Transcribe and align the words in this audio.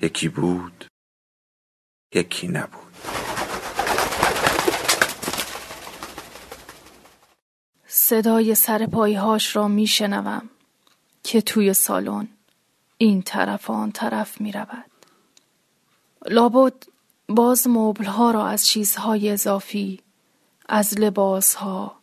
یکی 0.00 0.28
بود 0.28 0.84
یکی 2.14 2.48
نبود 2.48 2.92
صدای 7.86 8.54
سر 8.54 8.82
هاش 8.94 9.56
را 9.56 9.68
می 9.68 9.86
شنوم 9.86 10.50
که 11.22 11.40
توی 11.40 11.74
سالن 11.74 12.28
این 12.98 13.22
طرف 13.22 13.70
آن 13.70 13.92
طرف 13.92 14.40
می 14.40 14.52
رود. 14.52 14.90
لابد 16.26 16.74
باز 17.28 17.68
مبل 17.68 18.04
ها 18.04 18.30
را 18.30 18.46
از 18.46 18.66
چیزهای 18.66 19.30
اضافی 19.30 20.00
از 20.68 20.98
لباس 20.98 21.54
ها 21.54 21.96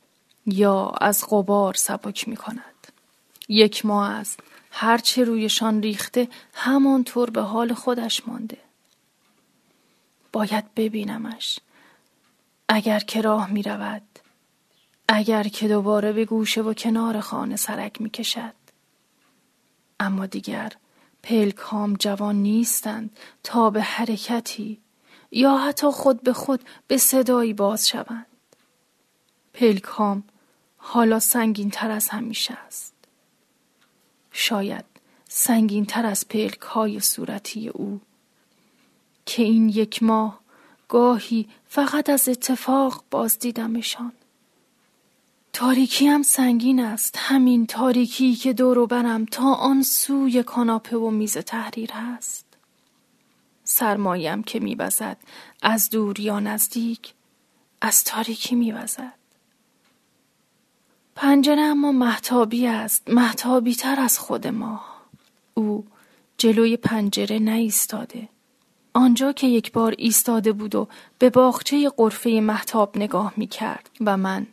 یا 0.45 0.89
از 0.89 1.25
غبار 1.29 1.73
سبک 1.73 2.27
می 2.27 2.35
کند. 2.35 2.87
یک 3.49 3.85
ماه 3.85 4.09
است 4.09 4.39
هرچه 4.75 5.23
رویشان 5.23 5.81
ریخته 5.81 6.27
همانطور 6.53 7.29
به 7.29 7.41
حال 7.41 7.73
خودش 7.73 8.27
مانده. 8.27 8.57
باید 10.31 10.73
ببینمش. 10.75 11.59
اگر 12.69 12.99
که 12.99 13.21
راه 13.21 13.51
می 13.51 13.63
رود. 13.63 14.01
اگر 15.07 15.43
که 15.43 15.67
دوباره 15.67 16.13
به 16.13 16.25
گوشه 16.25 16.61
و 16.61 16.73
کنار 16.73 17.19
خانه 17.19 17.55
سرک 17.55 18.01
می 18.01 18.09
کشد. 18.09 18.53
اما 19.99 20.25
دیگر 20.25 20.73
پلکام 21.23 21.93
جوان 21.93 22.35
نیستند 22.35 23.17
تا 23.43 23.69
به 23.69 23.81
حرکتی 23.81 24.81
یا 25.31 25.57
حتی 25.57 25.87
خود 25.87 26.23
به 26.23 26.33
خود 26.33 26.63
به 26.87 26.97
صدایی 26.97 27.53
باز 27.53 27.87
شوند. 27.87 28.25
پلکام 29.53 30.23
حالا 30.77 31.19
سنگین 31.19 31.69
تر 31.69 31.91
از 31.91 32.09
همیشه 32.09 32.53
است. 32.53 32.92
شاید 34.33 34.85
سنگین 35.27 35.85
تر 35.85 36.05
از 36.05 36.27
پلک 36.27 36.59
های 36.59 36.99
صورتی 36.99 37.69
او. 37.69 38.01
که 39.25 39.43
این 39.43 39.69
یک 39.69 40.03
ماه 40.03 40.39
گاهی 40.87 41.47
فقط 41.65 42.09
از 42.09 42.29
اتفاق 42.29 43.03
باز 43.11 43.39
دیدمشان 43.39 44.11
تاریکی 45.53 46.07
هم 46.07 46.23
سنگین 46.23 46.79
است 46.79 47.15
همین 47.17 47.65
تاریکی 47.65 48.35
که 48.35 48.53
دور 48.53 48.85
برم 48.85 49.25
تا 49.25 49.53
آن 49.53 49.83
سوی 49.83 50.43
کاناپه 50.43 50.97
و 50.97 51.09
میز 51.09 51.37
تحریر 51.37 51.91
هست 51.91 52.45
سرمایم 53.63 54.43
که 54.43 54.59
میوزد 54.59 55.17
از 55.61 55.89
دور 55.89 56.19
یا 56.19 56.39
نزدیک 56.39 57.13
از 57.81 58.03
تاریکی 58.03 58.55
میوزد. 58.55 59.22
پنجره 61.15 61.61
اما 61.61 61.91
محتابی 61.91 62.67
است 62.67 63.09
محتابی 63.09 63.75
تر 63.75 63.99
از 63.99 64.19
خود 64.19 64.47
ما. 64.47 64.81
او 65.53 65.85
جلوی 66.37 66.77
پنجره 66.77 67.39
نایستاده. 67.39 68.29
آنجا 68.93 69.31
که 69.31 69.47
یک 69.47 69.71
بار 69.71 69.95
ایستاده 69.97 70.51
بود 70.51 70.75
و 70.75 70.87
به 71.19 71.29
باغچه 71.29 71.89
قرفه 71.89 72.29
محتاب 72.29 72.97
نگاه 72.97 73.33
می 73.37 73.47
کرد 73.47 73.89
و 74.01 74.17
من 74.17 74.47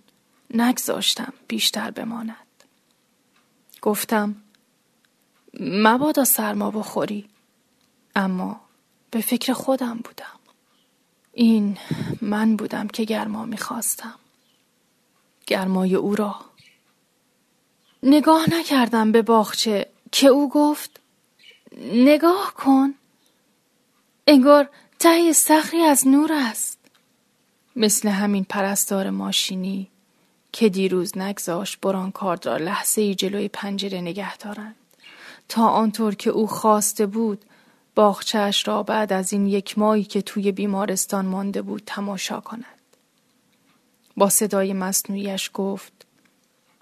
نگذاشتم 0.55 1.33
بیشتر 1.49 1.91
بماند. 1.91 2.37
گفتم 3.83 4.37
مبادا 5.61 6.25
سرما 6.25 6.71
بخوری. 6.71 7.29
اما 8.17 8.61
به 9.11 9.21
فکر 9.21 9.53
خودم 9.53 10.01
بودم. 10.05 10.41
این 11.33 11.79
من 12.21 12.57
بودم 12.57 12.89
که 12.89 13.05
گرما 13.05 13.45
می‌خواستم. 13.45 14.15
گرمای 15.47 15.95
او 15.95 16.15
را 16.15 16.37
نگاه 18.03 18.50
نکردم 18.50 19.12
به 19.12 19.22
باغچه 19.22 19.87
که 20.12 20.27
او 20.27 20.49
گفت 20.49 21.00
نگاه 21.93 22.55
کن. 22.56 22.94
انگار 24.27 24.69
ته 24.99 25.33
سخری 25.33 25.81
از 25.81 26.09
نور 26.09 26.33
است. 26.33 26.78
مثل 27.77 28.09
همین 28.09 28.44
پرستار 28.44 29.10
ماشینی 29.10 29.89
که 30.53 30.69
دیروز 30.69 31.19
نگذاشت 31.19 31.81
برانکارد 31.81 32.47
را 32.47 32.56
لحظه 32.56 33.00
ای 33.00 33.15
جلوی 33.15 33.49
پنجره 33.49 34.00
نگه 34.00 34.37
دارند. 34.37 34.75
تا 35.49 35.69
آنطور 35.69 36.15
که 36.15 36.31
او 36.31 36.47
خواسته 36.47 37.06
بود 37.06 37.44
باغچهاش 37.94 38.69
را 38.69 38.83
بعد 38.83 39.12
از 39.12 39.33
این 39.33 39.47
یک 39.47 39.78
ماهی 39.78 40.05
که 40.05 40.22
توی 40.22 40.53
بیمارستان 40.53 41.27
مانده 41.27 41.62
بود 41.62 41.83
تماشا 41.87 42.41
کند. 42.41 42.65
با 44.16 44.28
صدای 44.28 44.72
مصنوعیش 44.72 45.50
گفت 45.55 45.93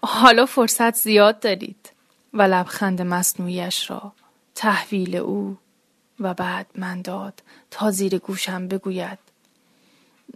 حالا 0.03 0.47
فرصت 0.47 0.95
زیاد 0.95 1.41
دارید 1.41 1.93
و 2.33 2.43
لبخند 2.43 3.03
مصنوعیش 3.03 3.91
را 3.91 4.13
تحویل 4.55 5.17
او 5.17 5.57
و 6.21 6.35
بعد 6.35 6.67
من 6.75 7.03
داد 7.03 7.43
تا 7.71 7.91
زیر 7.91 8.19
گوشم 8.19 8.69
بگوید. 8.69 9.19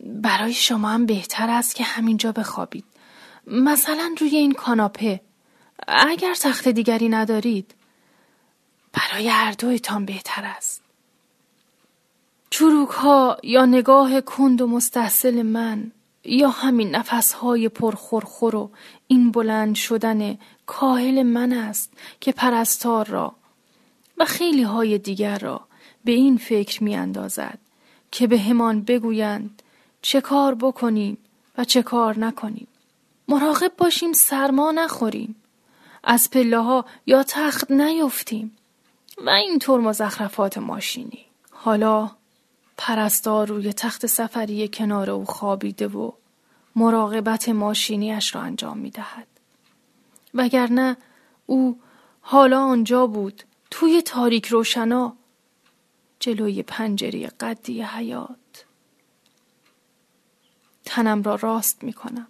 برای 0.04 0.52
شما 0.52 0.88
هم 0.88 1.06
بهتر 1.06 1.50
است 1.50 1.74
که 1.74 1.84
همینجا 1.84 2.32
بخوابید. 2.32 2.84
مثلا 3.46 4.14
روی 4.20 4.36
این 4.36 4.52
کاناپه. 4.52 5.20
اگر 5.88 6.34
تخت 6.34 6.68
دیگری 6.68 7.08
ندارید 7.08 7.74
برای 8.92 9.28
هر 9.28 9.52
دویتان 9.52 10.04
بهتر 10.04 10.44
است. 10.44 10.82
چروک 12.50 12.88
ها 12.88 13.36
یا 13.42 13.66
نگاه 13.66 14.20
کند 14.20 14.60
و 14.60 14.66
مستحصل 14.66 15.42
من 15.42 15.92
یا 16.24 16.48
همین 16.48 16.96
نفسهای 16.96 17.68
پرخورخور 17.68 18.56
و 18.56 18.70
این 19.06 19.30
بلند 19.30 19.74
شدن 19.74 20.38
کاهل 20.66 21.22
من 21.22 21.52
است 21.52 21.92
که 22.20 22.32
پرستار 22.32 23.06
را 23.06 23.34
و 24.18 24.24
خیلی 24.24 24.62
های 24.62 24.98
دیگر 24.98 25.38
را 25.38 25.60
به 26.04 26.12
این 26.12 26.36
فکر 26.36 26.82
می 26.82 26.96
اندازد 26.96 27.58
که 28.10 28.26
به 28.26 28.38
همان 28.38 28.82
بگویند 28.82 29.62
چه 30.02 30.20
کار 30.20 30.54
بکنیم 30.54 31.18
و 31.58 31.64
چه 31.64 31.82
کار 31.82 32.18
نکنیم. 32.18 32.68
مراقب 33.28 33.72
باشیم 33.78 34.12
سرما 34.12 34.70
نخوریم. 34.70 35.36
از 36.04 36.30
پله 36.30 36.58
ها 36.58 36.84
یا 37.06 37.22
تخت 37.22 37.70
نیفتیم. 37.70 38.56
و 39.26 39.30
اینطور 39.30 39.80
مزخرفات 39.80 40.58
ماشینی. 40.58 41.24
حالا 41.50 42.10
پرستار 42.76 43.48
روی 43.48 43.72
تخت 43.72 44.06
سفری 44.06 44.68
کنار 44.68 45.10
او 45.10 45.24
خوابیده 45.24 45.88
و 45.88 46.12
مراقبت 46.76 47.48
ماشینیش 47.48 48.34
را 48.34 48.40
انجام 48.40 48.78
می 48.78 48.90
دهد. 48.90 49.26
وگرنه 50.34 50.96
او 51.46 51.80
حالا 52.20 52.60
آنجا 52.60 53.06
بود 53.06 53.42
توی 53.70 54.02
تاریک 54.02 54.46
روشنا 54.46 55.16
جلوی 56.20 56.62
پنجره 56.62 57.26
قدی 57.26 57.82
حیات 57.82 58.64
تنم 60.84 61.22
را 61.22 61.34
راست 61.34 61.84
می 61.84 61.92
کنم. 61.92 62.26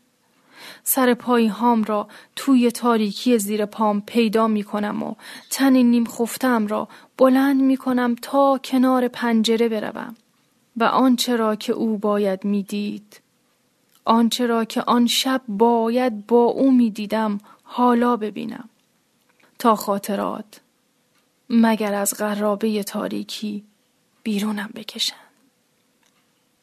سر 0.85 1.15
پای 1.15 1.47
هام 1.47 1.85
را 1.85 2.09
توی 2.37 2.71
تاریکی 2.71 3.39
زیر 3.39 3.67
پام 3.67 4.01
پیدا 4.01 4.47
می 4.49 4.63
کنم 4.63 5.03
و 5.03 5.15
تن 5.51 5.73
نیم 5.73 6.05
خفتم 6.05 6.67
را 6.67 6.89
بلند 7.19 7.61
می 7.61 7.77
کنم 7.77 8.15
تا 8.15 8.61
کنار 8.65 9.09
پنجره 9.09 9.69
بروم 9.69 10.15
و 10.77 10.85
آنچه 10.85 11.37
را 11.37 11.57
که 11.57 11.73
او 11.73 11.99
باید 11.99 12.45
می‌دید. 12.45 13.21
آنچه 14.05 14.47
را 14.47 14.65
که 14.65 14.83
آن 14.83 15.07
شب 15.07 15.43
باید 15.49 16.27
با 16.27 16.45
او 16.45 16.73
می 16.73 16.91
دیدم 16.91 17.39
حالا 17.63 18.17
ببینم. 18.17 18.69
تا 19.59 19.77
خاطرات 19.77 20.61
مگر 21.51 21.95
از 21.95 22.15
غرابه 22.19 22.83
تاریکی 22.83 23.65
بیرونم 24.23 24.71
بکشن 24.75 25.17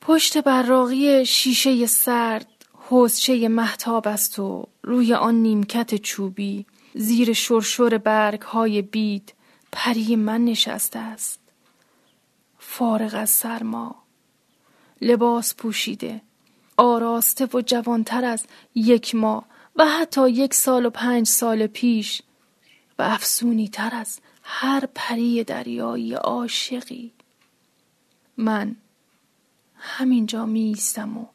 پشت 0.01 0.37
براقی 0.37 1.25
شیشه 1.25 1.85
سرد 1.85 2.47
حوزچه 2.73 3.47
محتاب 3.47 4.07
است 4.07 4.39
و 4.39 4.67
روی 4.83 5.13
آن 5.13 5.35
نیمکت 5.35 5.95
چوبی 5.95 6.65
زیر 6.93 7.33
شرشور 7.33 7.97
برگ 7.97 8.41
های 8.41 8.81
بید 8.81 9.33
پری 9.71 10.15
من 10.15 10.45
نشسته 10.45 10.99
است. 10.99 11.38
فارغ 12.79 13.15
از 13.15 13.29
سرما 13.29 13.95
لباس 15.01 15.55
پوشیده 15.55 16.21
آراسته 16.77 17.45
و 17.45 17.61
جوانتر 17.61 18.25
از 18.25 18.45
یک 18.75 19.15
ماه 19.15 19.45
و 19.75 19.85
حتی 19.85 20.29
یک 20.29 20.53
سال 20.53 20.85
و 20.85 20.89
پنج 20.89 21.27
سال 21.27 21.67
پیش 21.67 22.21
و 22.99 23.03
افسونی 23.03 23.67
تر 23.67 23.89
از 23.93 24.19
هر 24.43 24.87
پری 24.95 25.43
دریایی 25.43 26.13
عاشقی. 26.13 27.11
من 28.37 28.75
همینجا 29.75 30.45
می 30.45 30.77
و 30.97 31.25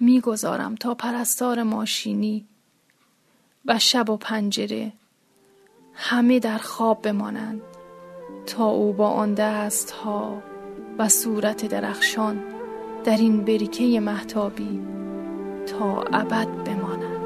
می‌گذارم 0.00 0.74
تا 0.74 0.94
پرستار 0.94 1.62
ماشینی 1.62 2.46
و 3.66 3.78
شب 3.78 4.10
و 4.10 4.16
پنجره 4.16 4.92
همه 5.94 6.38
در 6.38 6.58
خواب 6.58 7.02
بمانند 7.02 7.62
تا 8.46 8.64
او 8.64 8.92
با 8.92 9.10
آن 9.10 9.34
دست 9.34 9.90
ها 9.90 10.55
و 10.98 11.08
صورت 11.08 11.66
درخشان 11.66 12.38
در 13.04 13.16
این 13.16 13.44
بریکه 13.44 14.00
محتابی 14.00 14.80
تا 15.66 16.02
ابد 16.02 16.48
بماند. 16.48 17.16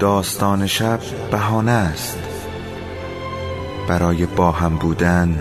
داستان 0.00 0.66
شب 0.66 1.00
بهانه 1.30 1.70
است. 1.70 2.18
برای 3.88 4.26
با 4.26 4.50
هم 4.50 4.76
بودن 4.76 5.38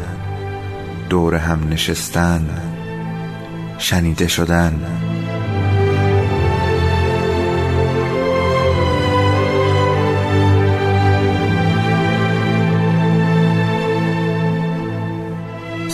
دور 1.09 1.35
هم 1.35 1.69
نشستن 1.69 2.49
شنیده 3.77 4.27
شدن 4.27 5.02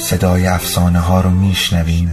صدای 0.09 0.47
افسانه 0.47 0.99
ها 0.99 1.21
رو 1.21 1.29
میشنوین 1.29 2.09